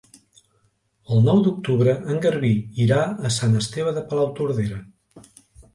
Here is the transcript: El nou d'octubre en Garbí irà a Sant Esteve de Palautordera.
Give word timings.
El 1.15 1.21
nou 1.25 1.41
d'octubre 1.49 1.95
en 2.15 2.23
Garbí 2.25 2.51
irà 2.87 3.01
a 3.31 3.35
Sant 3.39 3.57
Esteve 3.65 3.97
de 4.01 4.05
Palautordera. 4.13 4.85